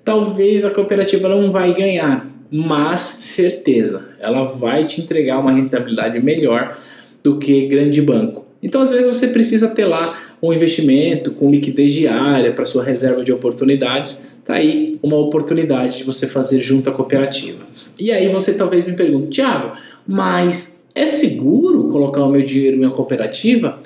talvez 0.04 0.64
a 0.64 0.70
cooperativa 0.70 1.28
não 1.28 1.50
vai 1.50 1.74
ganhar, 1.74 2.30
mas 2.48 3.00
certeza, 3.00 4.10
ela 4.20 4.44
vai 4.44 4.86
te 4.86 5.00
entregar 5.00 5.40
uma 5.40 5.50
rentabilidade 5.50 6.20
melhor 6.20 6.78
do 7.24 7.38
que 7.38 7.66
grande 7.66 8.00
banco. 8.00 8.46
Então, 8.62 8.80
às 8.80 8.90
vezes, 8.90 9.06
você 9.06 9.28
precisa 9.28 9.68
ter 9.68 9.84
lá 9.84 10.16
um 10.42 10.52
investimento 10.52 11.32
com 11.32 11.50
liquidez 11.50 11.92
diária 11.92 12.52
para 12.52 12.64
sua 12.64 12.84
reserva 12.84 13.24
de 13.24 13.32
oportunidades. 13.32 14.24
Tá 14.44 14.54
aí 14.54 14.98
uma 15.02 15.16
oportunidade 15.16 15.98
de 15.98 16.04
você 16.04 16.26
fazer 16.26 16.60
junto 16.60 16.88
à 16.88 16.92
cooperativa. 16.92 17.64
E 17.98 18.12
aí 18.12 18.28
você 18.28 18.52
talvez 18.52 18.86
me 18.86 18.94
pergunte, 18.94 19.28
Tiago, 19.28 19.72
mas 20.06 20.84
é 20.94 21.06
seguro 21.06 21.88
colocar 21.88 22.24
o 22.24 22.30
meu 22.30 22.42
dinheiro 22.42 22.76
em 22.76 22.80
uma 22.84 22.92
cooperativa? 22.92 23.78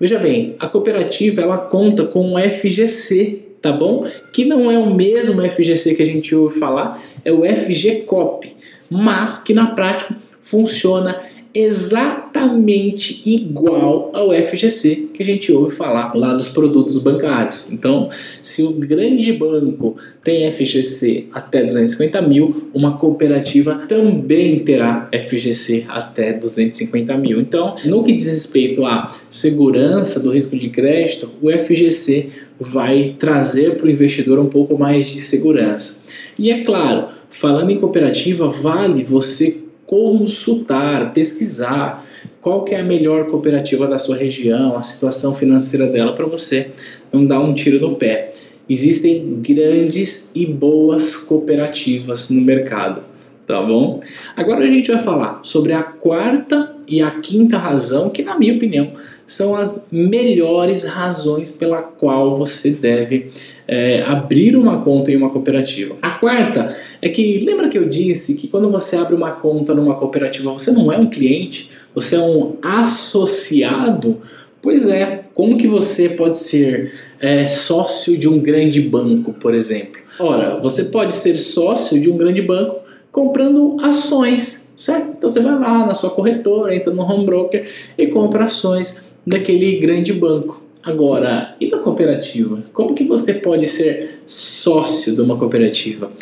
Veja 0.00 0.18
bem, 0.18 0.56
a 0.58 0.68
cooperativa 0.68 1.42
ela 1.42 1.58
conta 1.58 2.04
com 2.04 2.34
um 2.34 2.38
FGC, 2.38 3.38
tá 3.62 3.72
bom? 3.72 4.06
Que 4.32 4.44
não 4.44 4.70
é 4.70 4.78
o 4.78 4.94
mesmo 4.94 5.42
FGC 5.50 5.94
que 5.94 6.02
a 6.02 6.06
gente 6.06 6.34
ouve 6.34 6.58
falar, 6.58 7.02
é 7.24 7.32
o 7.32 7.42
FGCOP, 7.44 8.54
mas 8.90 9.38
que 9.38 9.54
na 9.54 9.68
prática 9.68 10.16
funciona 10.42 11.18
exatamente 11.58 13.22
igual 13.24 14.10
ao 14.12 14.30
FGC 14.30 15.08
que 15.14 15.22
a 15.22 15.24
gente 15.24 15.50
ouve 15.50 15.74
falar 15.74 16.14
lá 16.14 16.34
dos 16.34 16.50
produtos 16.50 16.98
bancários. 16.98 17.72
Então, 17.72 18.10
se 18.42 18.62
o 18.62 18.72
grande 18.72 19.32
banco 19.32 19.96
tem 20.22 20.50
FGC 20.50 21.28
até 21.32 21.64
250 21.64 22.20
mil, 22.20 22.68
uma 22.74 22.98
cooperativa 22.98 23.86
também 23.88 24.58
terá 24.58 25.08
FGC 25.10 25.86
até 25.88 26.34
250 26.34 27.16
mil. 27.16 27.40
Então, 27.40 27.76
no 27.86 28.04
que 28.04 28.12
diz 28.12 28.26
respeito 28.26 28.84
à 28.84 29.10
segurança 29.30 30.20
do 30.20 30.32
risco 30.32 30.58
de 30.58 30.68
crédito, 30.68 31.30
o 31.40 31.50
FGC 31.50 32.28
vai 32.60 33.16
trazer 33.18 33.76
para 33.76 33.86
o 33.86 33.90
investidor 33.90 34.38
um 34.38 34.50
pouco 34.50 34.78
mais 34.78 35.08
de 35.08 35.20
segurança. 35.20 35.96
E 36.38 36.50
é 36.50 36.64
claro, 36.64 37.08
falando 37.30 37.70
em 37.70 37.80
cooperativa, 37.80 38.46
vale 38.50 39.02
você 39.02 39.65
consultar, 39.96 41.14
pesquisar 41.14 42.06
qual 42.38 42.64
que 42.64 42.74
é 42.74 42.80
a 42.80 42.84
melhor 42.84 43.28
cooperativa 43.28 43.88
da 43.88 43.98
sua 43.98 44.14
região, 44.14 44.76
a 44.76 44.82
situação 44.82 45.34
financeira 45.34 45.86
dela 45.86 46.12
para 46.14 46.26
você 46.26 46.68
não 47.10 47.26
dar 47.26 47.40
um 47.40 47.54
tiro 47.54 47.80
no 47.80 47.96
pé. 47.96 48.34
Existem 48.68 49.40
grandes 49.40 50.30
e 50.34 50.44
boas 50.44 51.16
cooperativas 51.16 52.28
no 52.28 52.42
mercado, 52.42 53.04
tá 53.46 53.62
bom? 53.62 54.00
Agora 54.36 54.64
a 54.64 54.70
gente 54.70 54.92
vai 54.92 55.02
falar 55.02 55.40
sobre 55.42 55.72
a 55.72 55.82
quarta 55.82 56.76
e 56.86 57.00
a 57.00 57.10
quinta 57.12 57.56
razão, 57.56 58.10
que 58.10 58.22
na 58.22 58.38
minha 58.38 58.54
opinião 58.54 58.92
são 59.26 59.56
as 59.56 59.86
melhores 59.90 60.82
razões 60.84 61.50
pela 61.50 61.82
qual 61.82 62.36
você 62.36 62.70
deve 62.70 63.30
é, 63.66 64.02
abrir 64.02 64.56
uma 64.56 64.82
conta 64.82 65.10
em 65.10 65.16
uma 65.16 65.30
cooperativa. 65.30 65.96
A 66.00 66.10
quarta 66.10 66.74
é 67.02 67.08
que 67.08 67.38
lembra 67.38 67.68
que 67.68 67.76
eu 67.76 67.88
disse 67.88 68.34
que 68.34 68.46
quando 68.46 68.70
você 68.70 68.96
abre 68.96 69.14
uma 69.14 69.32
conta 69.32 69.74
numa 69.74 69.96
cooperativa 69.96 70.52
você 70.52 70.70
não 70.70 70.92
é 70.92 70.96
um 70.96 71.10
cliente, 71.10 71.70
você 71.94 72.16
é 72.16 72.20
um 72.20 72.56
associado. 72.62 74.20
Pois 74.62 74.88
é, 74.88 75.24
como 75.34 75.56
que 75.56 75.66
você 75.66 76.08
pode 76.08 76.36
ser 76.36 76.92
é, 77.20 77.46
sócio 77.46 78.16
de 78.16 78.28
um 78.28 78.38
grande 78.38 78.80
banco, 78.80 79.32
por 79.32 79.54
exemplo? 79.54 80.00
Ora, 80.18 80.56
você 80.56 80.84
pode 80.84 81.14
ser 81.14 81.36
sócio 81.36 82.00
de 82.00 82.10
um 82.10 82.16
grande 82.16 82.42
banco 82.42 82.80
comprando 83.12 83.76
ações, 83.80 84.66
certo? 84.76 85.14
Então 85.16 85.28
você 85.28 85.40
vai 85.40 85.58
lá 85.58 85.86
na 85.86 85.94
sua 85.94 86.10
corretora, 86.10 86.74
entra 86.74 86.92
no 86.92 87.02
home 87.02 87.24
broker 87.24 87.66
e 87.96 88.06
compra 88.08 88.44
ações 88.44 89.00
daquele 89.26 89.78
grande 89.80 90.12
banco. 90.12 90.62
Agora, 90.82 91.56
e 91.60 91.68
da 91.68 91.78
cooperativa? 91.78 92.62
Como 92.72 92.94
que 92.94 93.02
você 93.02 93.34
pode 93.34 93.66
ser 93.66 94.20
sócio 94.24 95.14
de 95.14 95.20
uma 95.20 95.36
cooperativa? 95.36 96.12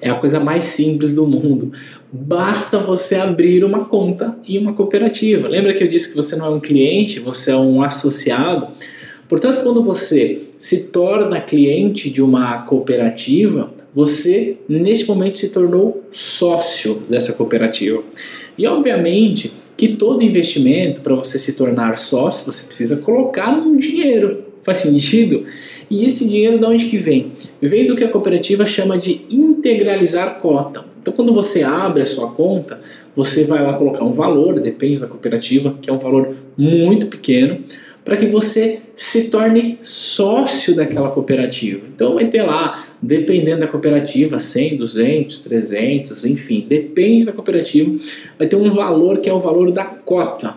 É 0.00 0.08
a 0.08 0.14
coisa 0.14 0.40
mais 0.40 0.64
simples 0.64 1.12
do 1.12 1.26
mundo. 1.26 1.72
Basta 2.10 2.78
você 2.78 3.16
abrir 3.16 3.64
uma 3.64 3.84
conta 3.84 4.34
em 4.48 4.56
uma 4.56 4.72
cooperativa. 4.72 5.46
Lembra 5.46 5.74
que 5.74 5.84
eu 5.84 5.88
disse 5.88 6.08
que 6.08 6.16
você 6.16 6.36
não 6.36 6.46
é 6.46 6.50
um 6.50 6.60
cliente, 6.60 7.20
você 7.20 7.50
é 7.50 7.56
um 7.56 7.82
associado? 7.82 8.68
Portanto, 9.28 9.62
quando 9.62 9.82
você 9.82 10.42
se 10.56 10.84
torna 10.84 11.40
cliente 11.40 12.08
de 12.08 12.22
uma 12.22 12.62
cooperativa, 12.62 13.72
você 13.94 14.56
neste 14.68 15.06
momento 15.06 15.38
se 15.38 15.50
tornou 15.50 16.02
sócio 16.10 17.02
dessa 17.08 17.32
cooperativa. 17.32 18.02
E 18.56 18.66
obviamente 18.66 19.52
que 19.76 19.88
todo 19.88 20.22
investimento, 20.22 21.00
para 21.00 21.14
você 21.14 21.38
se 21.38 21.54
tornar 21.54 21.96
sócio, 21.96 22.50
você 22.50 22.64
precisa 22.64 22.96
colocar 22.96 23.50
um 23.50 23.76
dinheiro. 23.76 24.44
Faz 24.62 24.78
sentido? 24.78 25.44
E 25.90 26.04
esse 26.04 26.26
dinheiro 26.26 26.58
de 26.58 26.64
onde 26.64 26.86
que 26.86 26.96
vem? 26.96 27.32
Vem 27.60 27.86
do 27.86 27.94
que 27.94 28.04
a 28.04 28.08
cooperativa 28.08 28.64
chama 28.64 28.96
de 28.96 29.22
integralizar 29.30 30.40
cota. 30.40 30.84
Então, 31.02 31.12
quando 31.12 31.34
você 31.34 31.62
abre 31.62 32.02
a 32.02 32.06
sua 32.06 32.30
conta, 32.30 32.80
você 33.14 33.44
vai 33.44 33.62
lá 33.62 33.74
colocar 33.74 34.02
um 34.02 34.12
valor, 34.12 34.58
depende 34.58 34.98
da 34.98 35.06
cooperativa, 35.06 35.76
que 35.82 35.90
é 35.90 35.92
um 35.92 35.98
valor 35.98 36.34
muito 36.56 37.08
pequeno 37.08 37.60
para 38.04 38.16
que 38.16 38.26
você 38.26 38.80
se 38.94 39.28
torne 39.28 39.78
sócio 39.82 40.74
daquela 40.76 41.10
cooperativa. 41.10 41.80
Então 41.94 42.14
vai 42.14 42.26
ter 42.26 42.42
lá, 42.42 42.84
dependendo 43.00 43.60
da 43.60 43.66
cooperativa, 43.66 44.38
100, 44.38 44.76
200, 44.76 45.38
300, 45.38 46.24
enfim, 46.26 46.66
depende 46.68 47.24
da 47.24 47.32
cooperativa, 47.32 47.96
vai 48.38 48.46
ter 48.46 48.56
um 48.56 48.70
valor 48.70 49.18
que 49.18 49.28
é 49.28 49.32
o 49.32 49.40
valor 49.40 49.72
da 49.72 49.84
cota. 49.84 50.54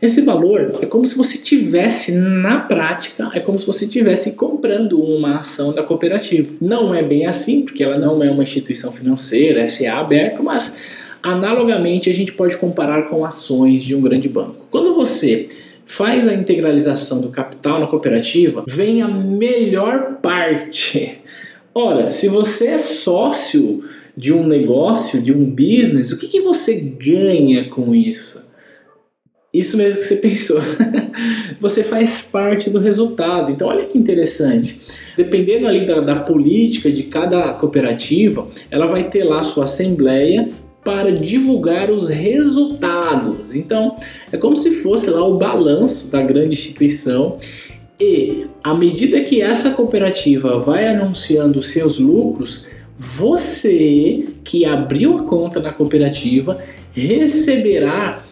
Esse 0.00 0.20
valor 0.20 0.78
é 0.82 0.86
como 0.86 1.06
se 1.06 1.16
você 1.16 1.38
tivesse 1.38 2.12
na 2.12 2.60
prática, 2.60 3.30
é 3.32 3.40
como 3.40 3.58
se 3.58 3.66
você 3.66 3.86
tivesse 3.86 4.32
comprando 4.32 5.00
uma 5.02 5.36
ação 5.36 5.72
da 5.72 5.82
cooperativa. 5.82 6.50
Não 6.60 6.94
é 6.94 7.02
bem 7.02 7.26
assim, 7.26 7.62
porque 7.62 7.82
ela 7.82 7.98
não 7.98 8.22
é 8.22 8.30
uma 8.30 8.42
instituição 8.42 8.92
financeira, 8.92 9.66
SA 9.66 9.94
aberta, 9.94 10.42
mas 10.42 10.74
analogamente 11.22 12.10
a 12.10 12.12
gente 12.12 12.32
pode 12.32 12.58
comparar 12.58 13.08
com 13.08 13.24
ações 13.24 13.82
de 13.82 13.94
um 13.96 14.00
grande 14.02 14.28
banco. 14.28 14.66
Quando 14.70 14.94
você 14.94 15.48
faz 15.86 16.26
a 16.26 16.34
integralização 16.34 17.20
do 17.20 17.30
capital 17.30 17.78
na 17.78 17.86
cooperativa, 17.86 18.64
vem 18.66 19.00
a 19.00 19.08
melhor 19.08 20.18
parte. 20.20 21.20
Ora, 21.72 22.10
se 22.10 22.28
você 22.28 22.66
é 22.66 22.78
sócio 22.78 23.84
de 24.16 24.32
um 24.32 24.44
negócio, 24.44 25.22
de 25.22 25.32
um 25.32 25.44
business, 25.48 26.10
o 26.10 26.18
que, 26.18 26.26
que 26.26 26.40
você 26.40 26.74
ganha 26.74 27.70
com 27.70 27.94
isso? 27.94 28.44
Isso 29.54 29.76
mesmo 29.76 30.00
que 30.00 30.06
você 30.06 30.16
pensou. 30.20 30.60
você 31.60 31.84
faz 31.84 32.20
parte 32.20 32.68
do 32.68 32.80
resultado. 32.80 33.52
Então, 33.52 33.68
olha 33.68 33.84
que 33.84 33.96
interessante. 33.96 34.80
Dependendo 35.16 35.66
ali 35.66 35.86
da, 35.86 36.00
da 36.00 36.16
política 36.16 36.90
de 36.90 37.04
cada 37.04 37.54
cooperativa, 37.54 38.48
ela 38.70 38.86
vai 38.86 39.08
ter 39.08 39.22
lá 39.22 39.42
sua 39.42 39.64
assembleia 39.64 40.50
para 40.86 41.10
divulgar 41.10 41.90
os 41.90 42.08
resultados. 42.08 43.52
Então, 43.52 43.96
é 44.30 44.36
como 44.36 44.56
se 44.56 44.70
fosse 44.70 45.10
lá 45.10 45.26
o 45.26 45.36
balanço 45.36 46.12
da 46.12 46.22
grande 46.22 46.54
instituição 46.54 47.38
e 47.98 48.46
à 48.62 48.72
medida 48.72 49.20
que 49.22 49.42
essa 49.42 49.72
cooperativa 49.72 50.60
vai 50.60 50.86
anunciando 50.86 51.60
seus 51.60 51.98
lucros, 51.98 52.68
você 52.96 54.28
que 54.44 54.64
abriu 54.64 55.16
a 55.18 55.22
conta 55.24 55.58
na 55.58 55.72
cooperativa 55.72 56.56
receberá 56.92 58.22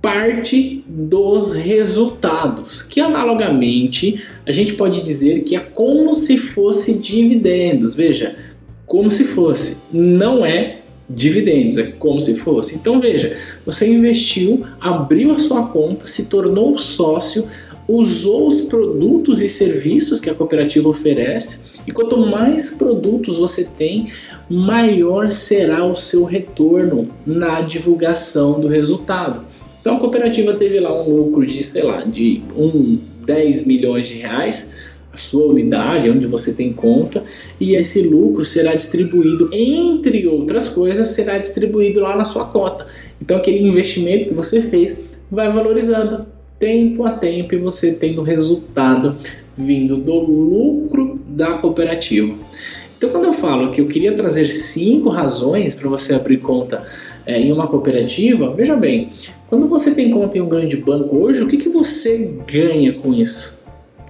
parte 0.00 0.84
dos 0.86 1.52
resultados, 1.52 2.80
que 2.80 3.00
analogamente 3.00 4.22
a 4.46 4.52
gente 4.52 4.74
pode 4.74 5.02
dizer 5.02 5.42
que 5.42 5.56
é 5.56 5.60
como 5.60 6.14
se 6.14 6.38
fosse 6.38 6.94
dividendos. 6.94 7.92
Veja, 7.96 8.36
como 8.86 9.10
se 9.10 9.24
fosse, 9.24 9.78
não 9.92 10.46
é 10.46 10.83
dividendos, 11.08 11.78
é 11.78 11.84
como 11.84 12.20
se 12.20 12.34
fosse. 12.34 12.74
Então 12.74 13.00
veja, 13.00 13.36
você 13.64 13.86
investiu, 13.86 14.64
abriu 14.80 15.32
a 15.32 15.38
sua 15.38 15.66
conta, 15.66 16.06
se 16.06 16.26
tornou 16.26 16.78
sócio, 16.78 17.46
usou 17.86 18.48
os 18.48 18.62
produtos 18.62 19.42
e 19.42 19.48
serviços 19.48 20.20
que 20.20 20.30
a 20.30 20.34
cooperativa 20.34 20.88
oferece, 20.88 21.60
e 21.86 21.92
quanto 21.92 22.16
mais 22.16 22.70
produtos 22.70 23.36
você 23.36 23.64
tem, 23.64 24.06
maior 24.48 25.28
será 25.28 25.84
o 25.84 25.94
seu 25.94 26.24
retorno 26.24 27.08
na 27.26 27.60
divulgação 27.60 28.58
do 28.58 28.68
resultado. 28.68 29.44
Então 29.80 29.96
a 29.96 30.00
cooperativa 30.00 30.54
teve 30.54 30.80
lá 30.80 30.98
um 30.98 31.14
lucro 31.14 31.46
de, 31.46 31.62
sei 31.62 31.82
lá, 31.82 32.04
de 32.04 32.42
um 32.56 32.98
10 33.26 33.66
milhões 33.66 34.08
de 34.08 34.14
reais, 34.14 34.70
a 35.14 35.16
sua 35.16 35.46
unidade, 35.46 36.10
onde 36.10 36.26
você 36.26 36.52
tem 36.52 36.72
conta, 36.72 37.22
e 37.60 37.74
esse 37.76 38.02
lucro 38.02 38.44
será 38.44 38.74
distribuído, 38.74 39.48
entre 39.52 40.26
outras 40.26 40.68
coisas, 40.68 41.08
será 41.08 41.38
distribuído 41.38 42.00
lá 42.00 42.16
na 42.16 42.24
sua 42.24 42.46
cota. 42.46 42.86
Então 43.22 43.36
aquele 43.36 43.60
investimento 43.60 44.28
que 44.28 44.34
você 44.34 44.60
fez 44.60 44.98
vai 45.30 45.50
valorizando 45.52 46.26
tempo 46.58 47.04
a 47.04 47.12
tempo 47.12 47.54
e 47.54 47.58
você 47.58 47.92
tendo 47.92 48.22
resultado 48.22 49.16
vindo 49.56 49.96
do 49.96 50.18
lucro 50.18 51.20
da 51.28 51.58
cooperativa. 51.58 52.34
Então, 52.96 53.10
quando 53.10 53.26
eu 53.26 53.32
falo 53.32 53.70
que 53.70 53.80
eu 53.80 53.86
queria 53.86 54.14
trazer 54.14 54.46
cinco 54.46 55.10
razões 55.10 55.74
para 55.74 55.88
você 55.88 56.14
abrir 56.14 56.38
conta 56.38 56.82
é, 57.26 57.38
em 57.38 57.52
uma 57.52 57.66
cooperativa, 57.66 58.50
veja 58.54 58.74
bem, 58.74 59.10
quando 59.48 59.68
você 59.68 59.94
tem 59.94 60.10
conta 60.10 60.38
em 60.38 60.40
um 60.40 60.48
grande 60.48 60.76
banco 60.76 61.16
hoje, 61.16 61.42
o 61.42 61.46
que, 61.46 61.58
que 61.58 61.68
você 61.68 62.30
ganha 62.46 62.92
com 62.94 63.12
isso? 63.12 63.58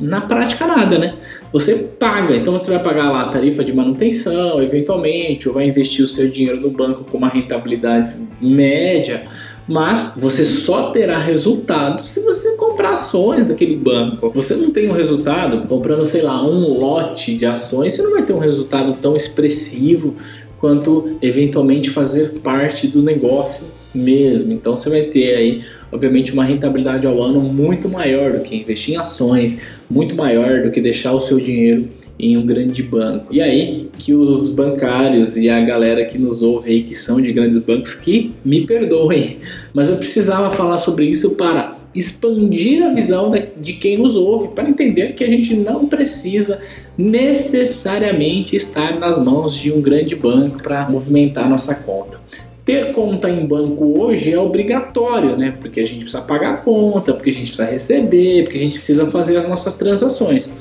Na 0.00 0.20
prática 0.20 0.66
nada, 0.66 0.98
né? 0.98 1.14
Você 1.52 1.74
paga, 1.74 2.36
então 2.36 2.56
você 2.56 2.70
vai 2.70 2.82
pagar 2.82 3.10
lá 3.10 3.22
a 3.22 3.28
tarifa 3.28 3.64
de 3.64 3.72
manutenção, 3.72 4.62
eventualmente, 4.62 5.48
ou 5.48 5.54
vai 5.54 5.66
investir 5.66 6.04
o 6.04 6.08
seu 6.08 6.28
dinheiro 6.28 6.60
no 6.60 6.70
banco 6.70 7.04
com 7.04 7.18
uma 7.18 7.28
rentabilidade 7.28 8.14
média, 8.40 9.24
mas 9.66 10.12
você 10.16 10.44
só 10.44 10.90
terá 10.90 11.18
resultado 11.18 12.06
se 12.06 12.20
você 12.20 12.52
comprar 12.52 12.90
ações 12.90 13.46
daquele 13.46 13.76
banco. 13.76 14.30
Você 14.34 14.54
não 14.54 14.70
tem 14.70 14.90
um 14.90 14.92
resultado 14.92 15.66
comprando, 15.68 16.04
sei 16.04 16.22
lá, 16.22 16.44
um 16.44 16.78
lote 16.78 17.36
de 17.36 17.46
ações, 17.46 17.94
você 17.94 18.02
não 18.02 18.10
vai 18.10 18.22
ter 18.24 18.32
um 18.32 18.38
resultado 18.38 18.94
tão 19.00 19.16
expressivo 19.16 20.14
quanto 20.58 21.16
eventualmente 21.22 21.90
fazer 21.90 22.40
parte 22.40 22.86
do 22.86 23.02
negócio 23.02 23.64
mesmo. 23.94 24.52
Então 24.52 24.76
você 24.76 24.90
vai 24.90 25.02
ter 25.02 25.34
aí, 25.34 25.62
obviamente, 25.92 26.32
uma 26.32 26.44
rentabilidade 26.44 27.06
ao 27.06 27.22
ano 27.22 27.40
muito 27.40 27.88
maior 27.88 28.32
do 28.32 28.40
que 28.40 28.56
investir 28.56 28.94
em 28.94 28.96
ações, 28.98 29.58
muito 29.88 30.14
maior 30.14 30.62
do 30.62 30.70
que 30.70 30.80
deixar 30.80 31.12
o 31.12 31.20
seu 31.20 31.38
dinheiro 31.38 31.88
em 32.18 32.36
um 32.36 32.46
grande 32.46 32.82
banco. 32.82 33.32
E 33.32 33.40
aí 33.40 33.88
que 33.98 34.14
os 34.14 34.50
bancários 34.50 35.36
e 35.36 35.48
a 35.48 35.60
galera 35.60 36.04
que 36.04 36.18
nos 36.18 36.42
ouve 36.42 36.70
aí 36.70 36.82
que 36.82 36.94
são 36.94 37.20
de 37.20 37.32
grandes 37.32 37.58
bancos 37.58 37.94
que 37.94 38.32
me 38.44 38.66
perdoem, 38.66 39.38
mas 39.72 39.88
eu 39.88 39.96
precisava 39.96 40.52
falar 40.52 40.78
sobre 40.78 41.06
isso 41.06 41.30
para 41.30 41.76
expandir 41.94 42.82
a 42.82 42.92
visão 42.92 43.32
de 43.56 43.74
quem 43.74 43.96
nos 43.96 44.16
ouve, 44.16 44.48
para 44.48 44.68
entender 44.68 45.14
que 45.14 45.22
a 45.22 45.28
gente 45.28 45.54
não 45.54 45.86
precisa 45.86 46.60
necessariamente 46.98 48.56
estar 48.56 48.98
nas 48.98 49.18
mãos 49.18 49.54
de 49.54 49.72
um 49.72 49.80
grande 49.80 50.16
banco 50.16 50.60
para 50.60 50.88
movimentar 50.90 51.48
nossa 51.48 51.74
conta. 51.74 52.20
Ter 52.64 52.92
conta 52.92 53.28
em 53.28 53.44
banco 53.44 54.00
hoje 54.00 54.32
é 54.32 54.38
obrigatório, 54.38 55.36
né? 55.36 55.54
Porque 55.60 55.80
a 55.80 55.86
gente 55.86 56.00
precisa 56.00 56.22
pagar 56.22 56.54
a 56.54 56.56
conta, 56.56 57.12
porque 57.12 57.28
a 57.28 57.32
gente 57.32 57.48
precisa 57.48 57.66
receber, 57.66 58.44
porque 58.44 58.56
a 58.56 58.60
gente 58.60 58.74
precisa 58.74 59.06
fazer 59.10 59.36
as 59.36 59.46
nossas 59.46 59.74
transações. 59.74 60.56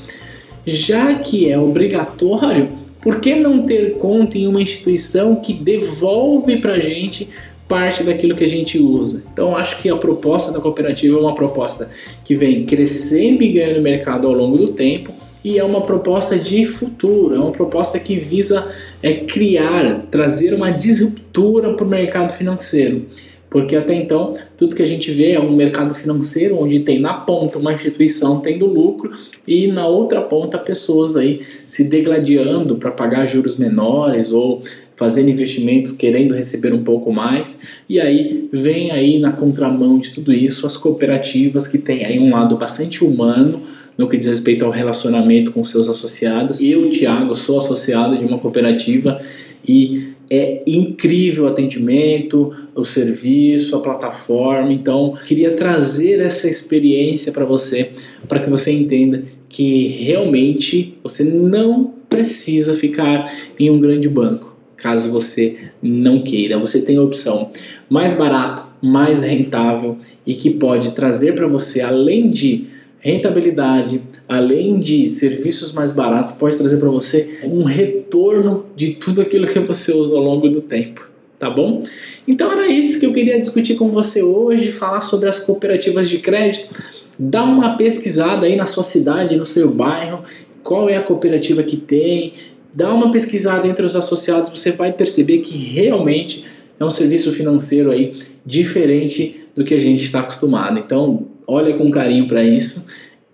Já 0.65 1.15
que 1.15 1.49
é 1.49 1.57
obrigatório, 1.57 2.69
por 3.01 3.21
que 3.21 3.35
não 3.35 3.63
ter 3.63 3.93
conta 3.99 4.37
em 4.37 4.47
uma 4.47 4.61
instituição 4.61 5.37
que 5.37 5.53
devolve 5.53 6.57
para 6.57 6.73
a 6.73 6.79
gente 6.79 7.29
parte 7.69 8.03
daquilo 8.03 8.35
que 8.35 8.43
a 8.43 8.49
gente 8.49 8.77
usa? 8.77 9.23
Então, 9.31 9.55
acho 9.55 9.77
que 9.79 9.89
a 9.89 9.95
proposta 9.95 10.51
da 10.51 10.59
cooperativa 10.59 11.17
é 11.17 11.21
uma 11.21 11.35
proposta 11.35 11.89
que 12.25 12.35
vem 12.35 12.65
crescendo 12.65 13.41
e 13.43 13.53
ganhando 13.53 13.81
mercado 13.81 14.27
ao 14.27 14.33
longo 14.33 14.57
do 14.57 14.67
tempo 14.67 15.13
e 15.43 15.59
é 15.59 15.63
uma 15.63 15.81
proposta 15.81 16.37
de 16.39 16.65
futuro, 16.65 17.35
é 17.35 17.39
uma 17.39 17.51
proposta 17.51 17.99
que 17.99 18.15
visa 18.15 18.71
é, 19.01 19.13
criar, 19.13 20.05
trazer 20.09 20.53
uma 20.53 20.71
disruptura 20.71 21.73
para 21.73 21.85
o 21.85 21.89
mercado 21.89 22.33
financeiro. 22.33 23.05
Porque 23.53 23.75
até 23.75 23.93
então, 23.93 24.33
tudo 24.57 24.75
que 24.75 24.81
a 24.81 24.87
gente 24.87 25.11
vê 25.11 25.33
é 25.33 25.39
um 25.39 25.55
mercado 25.55 25.93
financeiro 25.93 26.57
onde 26.59 26.79
tem 26.79 26.99
na 26.99 27.13
ponta 27.13 27.59
uma 27.59 27.71
instituição 27.71 28.39
tendo 28.39 28.65
lucro 28.65 29.11
e 29.47 29.67
na 29.67 29.85
outra 29.85 30.21
ponta 30.21 30.57
pessoas 30.57 31.15
aí 31.15 31.39
se 31.63 31.83
degladiando 31.83 32.77
para 32.77 32.89
pagar 32.89 33.27
juros 33.27 33.55
menores 33.55 34.31
ou 34.31 34.63
fazendo 34.95 35.29
investimentos 35.29 35.91
querendo 35.91 36.33
receber 36.33 36.73
um 36.73 36.83
pouco 36.83 37.13
mais. 37.13 37.59
E 37.87 37.99
aí 37.99 38.49
vem 38.51 38.89
aí 38.89 39.19
na 39.19 39.31
contramão 39.31 39.99
de 39.99 40.09
tudo 40.09 40.33
isso 40.33 40.65
as 40.65 40.75
cooperativas 40.75 41.67
que 41.67 41.77
têm 41.77 42.05
aí 42.05 42.17
um 42.17 42.31
lado 42.31 42.57
bastante 42.57 43.03
humano 43.03 43.61
no 43.97 44.07
que 44.07 44.17
diz 44.17 44.27
respeito 44.27 44.65
ao 44.65 44.71
relacionamento 44.71 45.51
com 45.51 45.63
seus 45.63 45.87
associados. 45.87 46.61
Eu, 46.61 46.89
Thiago, 46.89 47.35
sou 47.35 47.59
associado 47.59 48.17
de 48.17 48.25
uma 48.25 48.39
cooperativa 48.39 49.19
e 49.67 50.13
é 50.29 50.63
incrível 50.65 51.43
o 51.43 51.47
atendimento, 51.47 52.51
o 52.73 52.83
serviço, 52.83 53.75
a 53.75 53.79
plataforma. 53.79 54.73
Então, 54.73 55.13
queria 55.27 55.51
trazer 55.51 56.19
essa 56.19 56.49
experiência 56.49 57.31
para 57.31 57.45
você, 57.45 57.91
para 58.27 58.39
que 58.39 58.49
você 58.49 58.71
entenda 58.71 59.23
que 59.47 59.87
realmente 59.87 60.97
você 61.03 61.23
não 61.23 61.93
precisa 62.09 62.75
ficar 62.75 63.31
em 63.59 63.69
um 63.69 63.79
grande 63.79 64.09
banco, 64.09 64.55
caso 64.75 65.11
você 65.11 65.55
não 65.81 66.23
queira. 66.23 66.57
Você 66.57 66.81
tem 66.81 66.97
a 66.97 67.01
opção 67.01 67.51
mais 67.89 68.13
barato, 68.13 68.67
mais 68.81 69.21
rentável 69.21 69.97
e 70.25 70.35
que 70.35 70.49
pode 70.49 70.91
trazer 70.91 71.35
para 71.35 71.47
você, 71.47 71.81
além 71.81 72.31
de 72.31 72.72
rentabilidade, 73.03 74.01
além 74.29 74.79
de 74.79 75.09
serviços 75.09 75.73
mais 75.73 75.91
baratos, 75.91 76.31
pode 76.31 76.57
trazer 76.57 76.77
para 76.77 76.87
você 76.87 77.37
um 77.43 77.63
retorno 77.63 78.65
de 78.77 78.93
tudo 78.93 79.21
aquilo 79.21 79.45
que 79.45 79.59
você 79.59 79.91
usa 79.91 80.15
ao 80.15 80.23
longo 80.23 80.49
do 80.49 80.61
tempo, 80.61 81.05
tá 81.37 81.49
bom? 81.49 81.83
Então 82.25 82.49
era 82.49 82.67
isso 82.69 83.01
que 83.01 83.05
eu 83.05 83.11
queria 83.11 83.37
discutir 83.37 83.75
com 83.75 83.91
você 83.91 84.23
hoje, 84.23 84.71
falar 84.71 85.01
sobre 85.01 85.27
as 85.27 85.37
cooperativas 85.37 86.09
de 86.09 86.19
crédito. 86.19 86.73
Dá 87.19 87.43
uma 87.43 87.75
pesquisada 87.75 88.45
aí 88.45 88.55
na 88.55 88.65
sua 88.65 88.83
cidade, 88.83 89.35
no 89.35 89.45
seu 89.45 89.69
bairro, 89.69 90.23
qual 90.63 90.89
é 90.89 90.95
a 90.95 91.03
cooperativa 91.03 91.61
que 91.61 91.75
tem, 91.75 92.31
dá 92.73 92.93
uma 92.93 93.11
pesquisada 93.11 93.67
entre 93.67 93.85
os 93.85 93.97
associados, 93.97 94.49
você 94.49 94.71
vai 94.71 94.93
perceber 94.93 95.39
que 95.39 95.57
realmente 95.57 96.45
é 96.79 96.85
um 96.85 96.89
serviço 96.89 97.33
financeiro 97.33 97.91
aí 97.91 98.13
diferente 98.45 99.41
do 99.53 99.65
que 99.65 99.73
a 99.73 99.77
gente 99.79 100.05
está 100.05 100.21
acostumado. 100.21 100.79
Então, 100.79 101.27
olha 101.47 101.75
com 101.77 101.91
carinho 101.91 102.27
para 102.27 102.43
isso. 102.43 102.85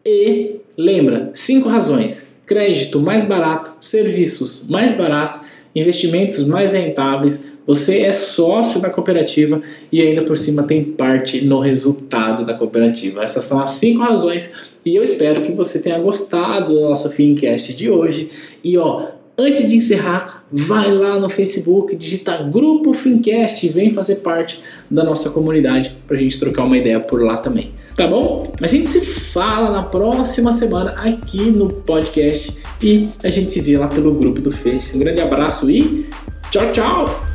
E 0.06 0.56
lembra, 0.78 1.32
cinco 1.34 1.70
razões: 1.70 2.28
crédito 2.46 3.00
mais 3.00 3.24
barato, 3.24 3.74
serviços 3.82 4.68
mais 4.70 4.94
baratos, 4.94 5.40
investimentos 5.76 6.46
mais 6.46 6.74
rentáveis. 6.74 7.50
Você 7.68 8.00
é 8.00 8.12
sócio 8.12 8.82
da 8.82 8.90
cooperativa 8.90 9.62
e 9.92 10.02
ainda 10.02 10.24
por 10.24 10.36
cima 10.36 10.64
tem 10.64 10.84
parte 10.84 11.42
no 11.42 11.60
resultado 11.60 12.44
da 12.44 12.56
cooperativa. 12.56 13.24
Essas 13.24 13.44
são 13.44 13.62
as 13.62 13.72
cinco 13.72 14.02
razões 14.02 14.52
e 14.84 14.96
eu 14.96 15.04
espero 15.04 15.42
que 15.42 15.52
você 15.52 15.80
tenha 15.80 16.00
gostado 16.00 16.74
do 16.74 16.82
nosso 16.82 17.12
Fincast 17.12 17.76
de 17.76 17.88
hoje. 17.88 18.30
E 18.64 18.76
ó, 18.76 19.10
Antes 19.40 19.70
de 19.70 19.78
encerrar, 19.78 20.44
vai 20.52 20.94
lá 20.94 21.18
no 21.18 21.30
Facebook, 21.30 21.96
digita 21.96 22.44
Grupo 22.44 22.94
Fincast 22.94 23.66
e 23.66 23.70
vem 23.70 23.94
fazer 23.94 24.16
parte 24.16 24.62
da 24.92 25.02
nossa 25.02 25.30
comunidade 25.30 25.96
para 26.06 26.18
a 26.18 26.20
gente 26.20 26.38
trocar 26.38 26.66
uma 26.66 26.78
ideia 26.78 27.00
por 27.00 27.24
lá 27.24 27.38
também. 27.38 27.72
Tá 27.96 28.06
bom? 28.06 28.52
A 28.62 28.68
gente 28.68 28.90
se 28.90 29.00
fala 29.00 29.70
na 29.70 29.84
próxima 29.84 30.52
semana 30.52 30.92
aqui 30.92 31.52
no 31.52 31.70
podcast 31.70 32.54
e 32.84 33.08
a 33.24 33.30
gente 33.30 33.54
se 33.54 33.62
vê 33.62 33.78
lá 33.78 33.88
pelo 33.88 34.14
grupo 34.14 34.42
do 34.42 34.52
Face. 34.52 34.94
Um 34.94 35.00
grande 35.00 35.22
abraço 35.22 35.72
e 35.72 36.10
tchau, 36.52 36.70
tchau! 36.74 37.29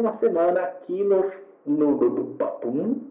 Próxima 0.00 0.12
semana 0.18 0.60
aqui 0.62 1.04
no, 1.04 1.30
no, 1.66 1.96
no, 1.96 2.08
no 2.64 3.09